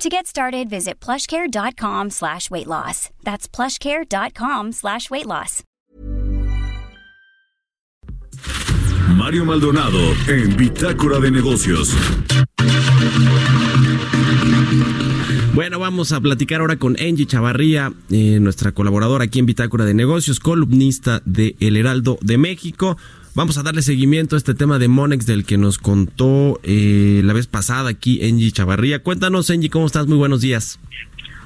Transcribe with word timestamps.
To 0.00 0.08
get 0.08 0.26
started, 0.26 0.70
visit 0.70 0.98
plushcare.com 0.98 2.08
slash 2.08 2.50
weight 2.50 2.66
loss. 2.66 3.10
That's 3.22 3.46
plushcare.com 3.46 4.72
slash 4.72 5.10
weight 5.10 5.26
loss. 5.26 5.62
Mario 9.14 9.44
Maldonado 9.44 10.00
en 10.26 10.56
Bitácora 10.56 11.20
de 11.20 11.30
Negocios. 11.30 11.94
Bueno, 15.52 15.78
vamos 15.78 16.12
a 16.12 16.20
platicar 16.22 16.62
ahora 16.62 16.76
con 16.76 16.96
Angie 16.98 17.26
Chavarría, 17.26 17.92
eh, 18.10 18.38
nuestra 18.40 18.72
colaboradora 18.72 19.24
aquí 19.24 19.38
en 19.38 19.44
Bitácora 19.44 19.84
de 19.84 19.92
Negocios, 19.92 20.40
columnista 20.40 21.20
de 21.26 21.56
El 21.60 21.76
Heraldo 21.76 22.18
de 22.22 22.38
México. 22.38 22.96
Vamos 23.34 23.58
a 23.58 23.62
darle 23.62 23.82
seguimiento 23.82 24.34
a 24.34 24.38
este 24.38 24.54
tema 24.54 24.78
de 24.80 24.88
Monex 24.88 25.24
del 25.24 25.44
que 25.44 25.56
nos 25.56 25.78
contó 25.78 26.58
eh, 26.64 27.22
la 27.24 27.32
vez 27.32 27.46
pasada 27.46 27.88
aquí 27.88 28.24
Angie 28.24 28.50
Chavarría. 28.50 29.04
Cuéntanos, 29.04 29.50
Angie, 29.50 29.70
¿cómo 29.70 29.86
estás? 29.86 30.08
Muy 30.08 30.18
buenos 30.18 30.40
días. 30.40 30.80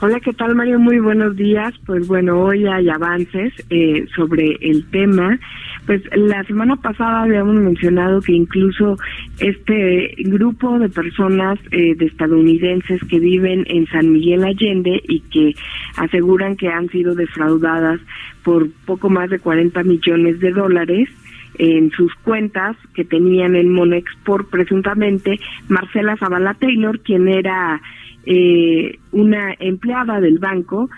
Hola, 0.00 0.20
¿qué 0.20 0.32
tal 0.32 0.54
Mario? 0.54 0.78
Muy 0.78 1.00
buenos 1.00 1.36
días. 1.36 1.74
Pues 1.84 2.06
bueno, 2.06 2.40
hoy 2.40 2.66
hay 2.66 2.88
avances 2.88 3.52
eh, 3.70 4.06
sobre 4.14 4.56
el 4.60 4.88
tema. 4.90 5.38
Pues 5.86 6.02
la 6.14 6.44
semana 6.44 6.76
pasada 6.76 7.22
habíamos 7.22 7.56
mencionado 7.56 8.20
que 8.20 8.32
incluso 8.32 8.96
este 9.38 10.14
grupo 10.18 10.78
de 10.78 10.88
personas 10.88 11.58
eh, 11.72 11.96
de 11.96 12.06
estadounidenses 12.06 13.00
que 13.08 13.18
viven 13.18 13.64
en 13.68 13.86
San 13.86 14.12
Miguel 14.12 14.44
Allende 14.44 15.00
y 15.08 15.20
que 15.20 15.54
aseguran 15.96 16.56
que 16.56 16.68
han 16.68 16.88
sido 16.90 17.16
defraudadas 17.16 18.00
por 18.44 18.70
poco 18.86 19.10
más 19.10 19.30
de 19.30 19.40
40 19.40 19.82
millones 19.82 20.38
de 20.38 20.52
dólares, 20.52 21.08
en 21.56 21.90
sus 21.90 22.14
cuentas 22.16 22.76
que 22.94 23.04
tenían 23.04 23.56
en 23.56 23.72
Monex 23.72 24.10
por 24.24 24.48
presuntamente 24.48 25.38
Marcela 25.68 26.16
Zavala 26.16 26.54
Taylor, 26.54 27.00
quien 27.00 27.28
era 27.28 27.80
eh, 28.26 28.98
una 29.12 29.54
empleada 29.58 30.20
del 30.20 30.38
banco. 30.38 30.88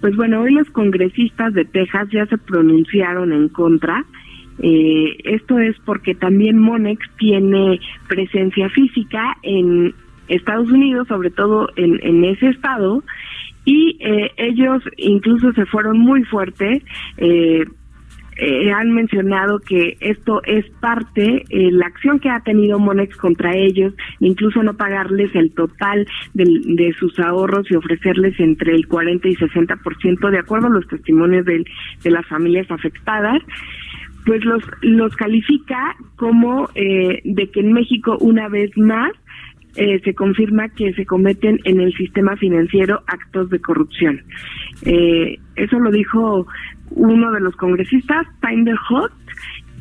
Pues 0.00 0.16
bueno, 0.16 0.40
hoy 0.42 0.52
los 0.52 0.68
congresistas 0.70 1.54
de 1.54 1.64
Texas 1.64 2.08
ya 2.10 2.26
se 2.26 2.38
pronunciaron 2.38 3.32
en 3.32 3.48
contra. 3.48 4.04
Eh, 4.58 5.16
esto 5.24 5.58
es 5.58 5.76
porque 5.84 6.14
también 6.14 6.58
Monex 6.58 7.08
tiene 7.16 7.80
presencia 8.08 8.68
física 8.68 9.36
en 9.42 9.94
Estados 10.28 10.70
Unidos, 10.70 11.08
sobre 11.08 11.30
todo 11.30 11.68
en, 11.76 11.98
en 12.02 12.24
ese 12.24 12.48
estado, 12.48 13.02
y 13.64 13.96
eh, 14.00 14.30
ellos 14.36 14.82
incluso 14.96 15.52
se 15.52 15.66
fueron 15.66 15.98
muy 15.98 16.24
fuertes. 16.24 16.82
Eh, 17.16 17.64
eh, 18.36 18.72
han 18.72 18.92
mencionado 18.92 19.58
que 19.58 19.96
esto 20.00 20.42
es 20.44 20.68
parte, 20.80 21.44
eh, 21.50 21.70
la 21.70 21.86
acción 21.86 22.18
que 22.18 22.30
ha 22.30 22.40
tenido 22.40 22.78
Monex 22.78 23.16
contra 23.16 23.54
ellos, 23.54 23.94
incluso 24.20 24.62
no 24.62 24.74
pagarles 24.74 25.34
el 25.34 25.52
total 25.52 26.06
de, 26.34 26.94
sus 26.98 27.18
ahorros 27.18 27.70
y 27.70 27.76
ofrecerles 27.76 28.38
entre 28.40 28.74
el 28.74 28.86
40 28.86 29.28
y 29.28 29.36
60% 29.36 30.30
de 30.30 30.38
acuerdo 30.38 30.66
a 30.68 30.70
los 30.70 30.86
testimonios 30.86 31.44
de, 31.44 31.64
de 32.02 32.10
las 32.10 32.26
familias 32.26 32.70
afectadas 32.70 33.42
pues 34.24 34.44
los 34.44 34.62
los 34.82 35.14
califica 35.16 35.96
como 36.16 36.68
eh, 36.74 37.20
de 37.24 37.50
que 37.50 37.60
en 37.60 37.72
México 37.72 38.16
una 38.20 38.48
vez 38.48 38.70
más 38.76 39.10
eh, 39.76 40.00
se 40.04 40.14
confirma 40.14 40.68
que 40.68 40.92
se 40.94 41.06
cometen 41.06 41.58
en 41.64 41.80
el 41.80 41.92
sistema 41.94 42.36
financiero 42.36 43.02
actos 43.06 43.50
de 43.50 43.60
corrupción. 43.60 44.22
Eh, 44.82 45.38
eso 45.56 45.78
lo 45.78 45.90
dijo 45.90 46.46
uno 46.90 47.32
de 47.32 47.40
los 47.40 47.56
congresistas, 47.56 48.26
Tyler 48.40 48.76
Hot, 48.76 49.12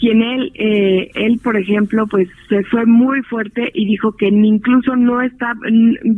quien 0.00 0.22
él, 0.22 0.50
eh, 0.54 1.10
él 1.14 1.38
por 1.44 1.56
ejemplo, 1.58 2.06
pues 2.06 2.28
se 2.48 2.64
fue 2.64 2.86
muy 2.86 3.22
fuerte 3.22 3.70
y 3.74 3.84
dijo 3.84 4.12
que 4.16 4.28
incluso 4.28 4.96
no 4.96 5.20
está, 5.20 5.52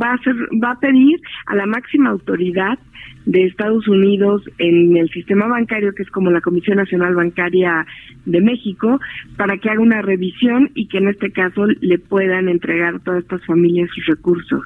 va 0.01 0.13
a 0.13 0.17
ser, 0.23 0.35
va 0.63 0.71
a 0.71 0.79
pedir 0.79 1.19
a 1.47 1.55
la 1.55 1.65
máxima 1.65 2.09
autoridad 2.09 2.79
de 3.25 3.45
Estados 3.45 3.87
Unidos 3.87 4.43
en 4.57 4.95
el 4.97 5.09
sistema 5.09 5.47
bancario, 5.47 5.93
que 5.93 6.03
es 6.03 6.09
como 6.09 6.31
la 6.31 6.41
Comisión 6.41 6.77
Nacional 6.77 7.15
Bancaria 7.15 7.85
de 8.25 8.41
México, 8.41 8.99
para 9.37 9.57
que 9.57 9.69
haga 9.69 9.81
una 9.81 10.01
revisión 10.01 10.71
y 10.75 10.87
que 10.87 10.97
en 10.97 11.09
este 11.09 11.31
caso 11.31 11.65
le 11.81 11.99
puedan 11.99 12.49
entregar 12.49 12.99
todas 13.01 13.23
estas 13.23 13.45
familias 13.45 13.89
sus 13.93 14.05
recursos. 14.07 14.61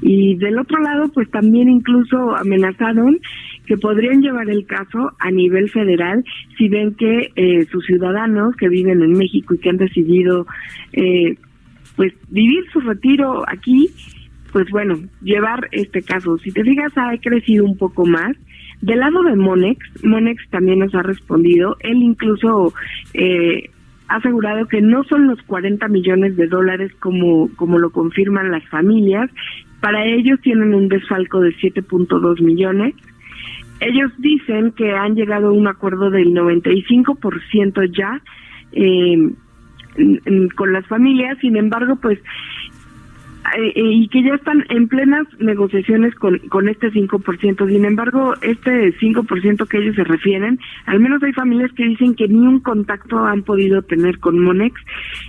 Y 0.00 0.36
del 0.36 0.58
otro 0.58 0.80
lado, 0.80 1.10
pues 1.12 1.30
también 1.30 1.68
incluso 1.68 2.36
amenazaron 2.36 3.18
que 3.66 3.76
podrían 3.76 4.22
llevar 4.22 4.48
el 4.48 4.66
caso 4.66 5.12
a 5.18 5.30
nivel 5.30 5.68
federal 5.70 6.24
si 6.56 6.68
ven 6.68 6.94
que 6.94 7.32
eh, 7.36 7.66
sus 7.66 7.84
ciudadanos 7.86 8.54
que 8.56 8.68
viven 8.68 9.02
en 9.02 9.12
México 9.12 9.54
y 9.54 9.58
que 9.58 9.70
han 9.70 9.76
decidido 9.76 10.46
eh, 10.92 11.36
pues 11.96 12.12
vivir 12.28 12.64
su 12.72 12.80
retiro 12.80 13.44
aquí 13.48 13.90
pues 14.56 14.70
bueno, 14.70 14.98
llevar 15.20 15.68
este 15.72 16.00
caso. 16.00 16.38
Si 16.38 16.50
te 16.50 16.64
fijas, 16.64 16.90
ha 16.96 17.14
crecido 17.18 17.66
un 17.66 17.76
poco 17.76 18.06
más. 18.06 18.34
Del 18.80 19.00
lado 19.00 19.22
de 19.22 19.36
Monex, 19.36 19.78
Monex 20.02 20.48
también 20.48 20.78
nos 20.78 20.94
ha 20.94 21.02
respondido. 21.02 21.76
Él 21.80 22.02
incluso 22.02 22.72
eh, 23.12 23.68
ha 24.08 24.16
asegurado 24.16 24.66
que 24.66 24.80
no 24.80 25.04
son 25.04 25.28
los 25.28 25.42
40 25.42 25.88
millones 25.88 26.36
de 26.36 26.46
dólares 26.46 26.90
como, 27.00 27.50
como 27.56 27.78
lo 27.78 27.90
confirman 27.90 28.50
las 28.50 28.66
familias. 28.70 29.30
Para 29.80 30.06
ellos 30.06 30.40
tienen 30.40 30.72
un 30.72 30.88
desfalco 30.88 31.40
de 31.40 31.50
7.2 31.56 32.40
millones. 32.40 32.94
Ellos 33.80 34.12
dicen 34.18 34.72
que 34.72 34.92
han 34.92 35.14
llegado 35.14 35.48
a 35.48 35.52
un 35.52 35.66
acuerdo 35.66 36.10
del 36.10 36.32
95% 36.32 37.96
ya 37.96 38.22
eh, 38.72 39.30
con 40.54 40.72
las 40.72 40.86
familias. 40.86 41.38
Sin 41.40 41.56
embargo, 41.56 41.96
pues 41.96 42.18
eh, 43.54 43.72
eh, 43.76 43.92
y 43.92 44.08
que 44.08 44.22
ya 44.22 44.34
están 44.34 44.64
en 44.70 44.88
plenas 44.88 45.26
negociaciones 45.38 46.14
con, 46.16 46.38
con 46.48 46.68
este 46.68 46.90
5%. 46.90 47.68
Sin 47.68 47.84
embargo, 47.84 48.34
este 48.42 48.92
5% 48.98 49.68
que 49.68 49.78
ellos 49.78 49.94
se 49.94 50.04
refieren, 50.04 50.58
al 50.86 51.00
menos 51.00 51.22
hay 51.22 51.32
familias 51.32 51.70
que 51.72 51.84
dicen 51.84 52.14
que 52.14 52.28
ni 52.28 52.46
un 52.46 52.60
contacto 52.60 53.24
han 53.24 53.42
podido 53.42 53.82
tener 53.82 54.18
con 54.18 54.38
Monex 54.38 54.80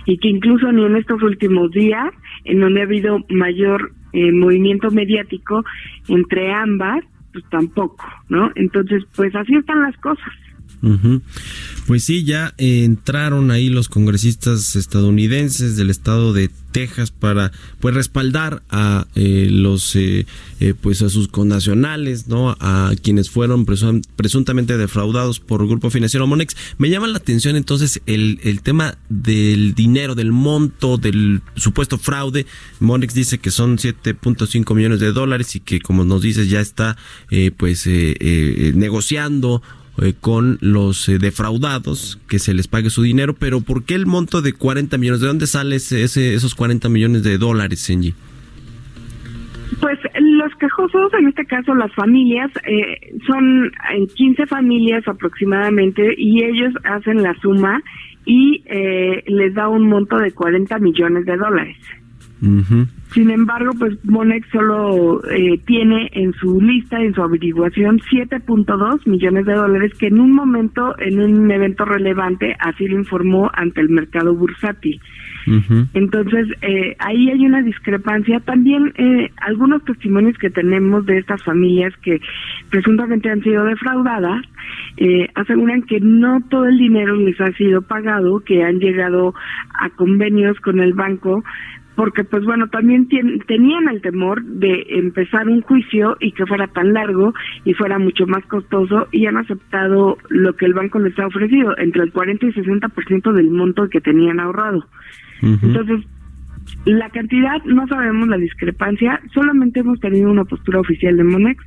y 0.04 0.18
que 0.18 0.28
incluso 0.28 0.72
ni 0.72 0.84
en 0.84 0.96
estos 0.96 1.22
últimos 1.22 1.70
días, 1.70 2.12
en 2.44 2.60
donde 2.60 2.80
ha 2.80 2.84
habido 2.84 3.24
mayor 3.30 3.92
eh, 4.12 4.32
movimiento 4.32 4.90
mediático 4.90 5.64
entre 6.08 6.52
ambas, 6.52 7.04
pues 7.32 7.44
tampoco, 7.50 8.04
¿no? 8.28 8.50
Entonces, 8.54 9.04
pues 9.14 9.34
así 9.34 9.54
están 9.56 9.82
las 9.82 9.96
cosas. 9.98 10.32
Pues 11.86 12.04
sí, 12.04 12.24
ya 12.24 12.54
entraron 12.56 13.50
ahí 13.50 13.68
los 13.68 13.88
congresistas 13.88 14.76
estadounidenses 14.76 15.76
del 15.76 15.90
estado 15.90 16.32
de 16.32 16.50
Texas 16.72 17.10
para 17.10 17.50
pues 17.80 17.94
respaldar 17.94 18.62
a 18.68 19.06
eh, 19.14 19.48
los 19.50 19.96
eh, 19.96 20.26
eh, 20.60 20.74
pues 20.80 21.02
a 21.02 21.08
sus 21.08 21.28
connacionales, 21.28 22.28
¿no? 22.28 22.56
A 22.60 22.92
quienes 23.02 23.30
fueron 23.30 23.64
presuntamente 23.64 24.76
defraudados 24.76 25.40
por 25.40 25.62
el 25.62 25.68
grupo 25.68 25.90
financiero 25.90 26.26
Monex. 26.26 26.56
Me 26.78 26.90
llama 26.90 27.08
la 27.08 27.18
atención 27.18 27.56
entonces 27.56 28.00
el, 28.06 28.38
el 28.42 28.62
tema 28.62 28.98
del 29.08 29.74
dinero, 29.74 30.14
del 30.14 30.32
monto, 30.32 30.98
del 30.98 31.42
supuesto 31.56 31.98
fraude. 31.98 32.46
Monex 32.80 33.14
dice 33.14 33.38
que 33.38 33.50
son 33.50 33.78
7.5 33.78 34.74
millones 34.74 35.00
de 35.00 35.12
dólares 35.12 35.56
y 35.56 35.60
que 35.60 35.80
como 35.80 36.04
nos 36.04 36.22
dices 36.22 36.50
ya 36.50 36.60
está 36.60 36.96
pues 37.56 37.86
negociando 37.86 39.62
eh, 40.00 40.14
con 40.20 40.58
los 40.60 41.08
eh, 41.08 41.18
defraudados, 41.18 42.18
que 42.28 42.38
se 42.38 42.54
les 42.54 42.68
pague 42.68 42.90
su 42.90 43.02
dinero, 43.02 43.34
pero 43.34 43.60
¿por 43.60 43.84
qué 43.84 43.94
el 43.94 44.06
monto 44.06 44.42
de 44.42 44.52
40 44.52 44.96
millones? 44.98 45.20
¿De 45.20 45.26
dónde 45.26 45.46
sale 45.46 45.76
ese, 45.76 46.04
esos 46.04 46.54
40 46.54 46.88
millones 46.88 47.22
de 47.22 47.38
dólares, 47.38 47.80
Senji? 47.80 48.14
Pues 49.80 49.98
los 50.18 50.54
quejosos, 50.56 51.12
en 51.14 51.28
este 51.28 51.44
caso 51.44 51.74
las 51.74 51.92
familias, 51.94 52.50
eh, 52.64 53.16
son 53.26 53.70
en 53.94 54.06
15 54.06 54.46
familias 54.46 55.06
aproximadamente 55.06 56.14
y 56.16 56.42
ellos 56.42 56.74
hacen 56.84 57.22
la 57.22 57.34
suma 57.40 57.80
y 58.24 58.62
les 59.26 59.54
da 59.54 59.68
un 59.68 59.88
monto 59.88 60.18
de 60.18 60.32
40 60.32 60.78
millones 60.80 61.24
de 61.24 61.36
dólares. 61.36 61.76
Sin 63.12 63.30
embargo, 63.30 63.72
pues 63.78 63.96
Monex 64.04 64.46
solo 64.50 65.22
eh, 65.30 65.58
tiene 65.66 66.10
en 66.12 66.32
su 66.34 66.60
lista, 66.60 67.00
en 67.00 67.14
su 67.14 67.22
averiguación, 67.22 68.00
7.2 68.00 69.06
millones 69.06 69.46
de 69.46 69.54
dólares 69.54 69.92
que 69.98 70.08
en 70.08 70.20
un 70.20 70.32
momento, 70.32 70.94
en 70.98 71.20
un 71.20 71.50
evento 71.50 71.84
relevante, 71.84 72.54
así 72.58 72.86
lo 72.86 72.98
informó 72.98 73.50
ante 73.54 73.80
el 73.80 73.88
mercado 73.88 74.34
bursátil. 74.34 75.00
Entonces, 75.94 76.46
eh, 76.60 76.94
ahí 76.98 77.30
hay 77.30 77.46
una 77.46 77.62
discrepancia. 77.62 78.40
También 78.40 78.92
eh, 78.96 79.30
algunos 79.38 79.82
testimonios 79.84 80.36
que 80.36 80.50
tenemos 80.50 81.06
de 81.06 81.18
estas 81.18 81.42
familias 81.42 81.94
que 82.02 82.20
presuntamente 82.70 83.30
han 83.30 83.42
sido 83.42 83.64
defraudadas, 83.64 84.44
eh, 84.98 85.28
aseguran 85.34 85.82
que 85.82 86.00
no 86.00 86.40
todo 86.50 86.66
el 86.66 86.76
dinero 86.76 87.16
les 87.16 87.40
ha 87.40 87.50
sido 87.52 87.82
pagado, 87.82 88.40
que 88.40 88.62
han 88.62 88.78
llegado 88.78 89.34
a 89.80 89.88
convenios 89.90 90.58
con 90.60 90.80
el 90.80 90.92
banco 90.92 91.42
porque 91.98 92.22
pues 92.22 92.44
bueno, 92.44 92.68
también 92.68 93.08
tenían 93.08 93.88
el 93.88 94.00
temor 94.00 94.44
de 94.44 94.86
empezar 94.90 95.48
un 95.48 95.62
juicio 95.62 96.16
y 96.20 96.30
que 96.30 96.46
fuera 96.46 96.68
tan 96.68 96.92
largo 96.92 97.34
y 97.64 97.74
fuera 97.74 97.98
mucho 97.98 98.24
más 98.24 98.46
costoso 98.46 99.08
y 99.10 99.26
han 99.26 99.36
aceptado 99.36 100.16
lo 100.28 100.54
que 100.54 100.66
el 100.66 100.74
banco 100.74 101.00
les 101.00 101.18
ha 101.18 101.26
ofrecido, 101.26 101.76
entre 101.76 102.04
el 102.04 102.12
40 102.12 102.46
y 102.46 102.52
60% 102.52 103.32
del 103.32 103.50
monto 103.50 103.88
que 103.88 104.00
tenían 104.00 104.38
ahorrado. 104.38 104.86
Entonces, 105.42 106.06
la 106.84 107.10
cantidad, 107.10 107.64
no 107.64 107.88
sabemos 107.88 108.28
la 108.28 108.36
discrepancia, 108.36 109.20
solamente 109.34 109.80
hemos 109.80 109.98
tenido 109.98 110.30
una 110.30 110.44
postura 110.44 110.78
oficial 110.78 111.16
de 111.16 111.24
Monex, 111.24 111.64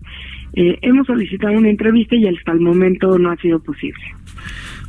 eh, 0.54 0.80
hemos 0.82 1.08
solicitado 1.08 1.58
una 1.58 1.70
entrevista 1.70 2.16
y 2.16 2.26
hasta 2.26 2.54
el 2.54 2.62
momento 2.62 3.20
no 3.20 3.32
ha 3.32 3.36
sido 3.36 3.60
posible. 3.60 4.02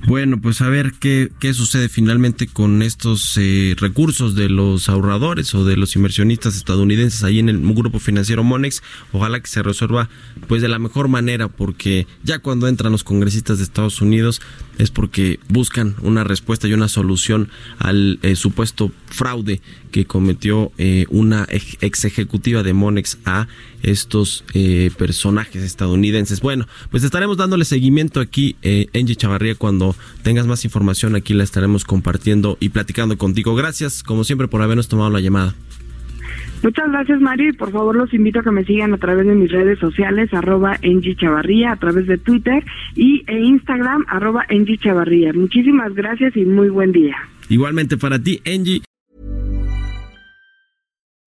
Bueno, 0.04 0.40
pues 0.40 0.60
a 0.60 0.68
ver 0.68 0.94
qué, 0.98 1.30
qué 1.38 1.54
sucede 1.54 1.88
finalmente 1.88 2.48
con 2.48 2.82
estos 2.82 3.36
eh, 3.36 3.76
recursos 3.78 4.34
de 4.34 4.48
los 4.48 4.88
ahorradores 4.88 5.54
o 5.54 5.64
de 5.64 5.76
los 5.76 5.94
inversionistas 5.94 6.56
estadounidenses 6.56 7.22
ahí 7.22 7.38
en 7.38 7.48
el 7.48 7.60
grupo 7.72 8.00
financiero 8.00 8.42
Monex. 8.42 8.82
Ojalá 9.12 9.38
que 9.38 9.46
se 9.46 9.62
resuelva 9.62 10.08
pues 10.48 10.60
de 10.60 10.68
la 10.68 10.80
mejor 10.80 11.06
manera 11.06 11.46
porque 11.46 12.08
ya 12.24 12.40
cuando 12.40 12.66
entran 12.66 12.90
los 12.90 13.04
congresistas 13.04 13.58
de 13.58 13.64
Estados 13.64 14.00
Unidos 14.02 14.42
es 14.78 14.90
porque 14.90 15.38
buscan 15.48 15.94
una 16.02 16.24
respuesta 16.24 16.68
y 16.68 16.72
una 16.72 16.88
solución 16.88 17.48
al 17.78 18.18
eh, 18.22 18.36
supuesto 18.36 18.92
fraude 19.06 19.60
que 19.90 20.06
cometió 20.06 20.72
eh, 20.78 21.06
una 21.10 21.46
ex 21.48 22.04
ejecutiva 22.04 22.62
de 22.62 22.72
Monex 22.72 23.18
a 23.24 23.46
estos 23.82 24.44
eh, 24.54 24.90
personajes 24.96 25.62
estadounidenses. 25.62 26.40
Bueno, 26.40 26.66
pues 26.90 27.04
estaremos 27.04 27.36
dándole 27.36 27.64
seguimiento 27.64 28.20
aquí, 28.20 28.56
eh, 28.62 28.86
Angie 28.94 29.16
Chavarría, 29.16 29.54
cuando 29.54 29.94
tengas 30.22 30.46
más 30.46 30.64
información 30.64 31.14
aquí 31.14 31.34
la 31.34 31.44
estaremos 31.44 31.84
compartiendo 31.84 32.56
y 32.58 32.70
platicando 32.70 33.18
contigo. 33.18 33.54
Gracias, 33.54 34.02
como 34.02 34.24
siempre, 34.24 34.48
por 34.48 34.62
habernos 34.62 34.88
tomado 34.88 35.10
la 35.10 35.20
llamada. 35.20 35.54
Muchas 36.62 36.90
gracias, 36.90 37.20
Mario, 37.20 37.48
y 37.48 37.52
por 37.52 37.72
favor 37.72 37.96
los 37.96 38.14
invito 38.14 38.38
a 38.40 38.42
que 38.42 38.50
me 38.52 38.64
sigan 38.64 38.94
a 38.94 38.98
través 38.98 39.26
de 39.26 39.34
mis 39.34 39.50
redes 39.50 39.78
sociales, 39.80 40.32
arroba 40.32 40.78
Chavarría, 41.16 41.72
a 41.72 41.76
través 41.76 42.06
de 42.06 42.18
Twitter 42.18 42.64
y 42.94 43.24
e 43.26 43.40
Instagram, 43.40 44.04
arroba 44.08 44.46
Chavarría. 44.80 45.32
Muchísimas 45.32 45.94
gracias 45.94 46.36
y 46.36 46.44
muy 46.44 46.68
buen 46.68 46.92
día. 46.92 47.16
Igualmente 47.48 47.96
para 47.96 48.18
ti, 48.18 48.40
Angie. 48.46 48.82